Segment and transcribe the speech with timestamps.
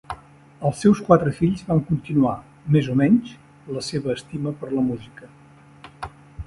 [0.69, 2.33] Els seus quatre fills van continuar,
[2.77, 3.37] més o menys,
[3.77, 5.35] la seva estima per la música.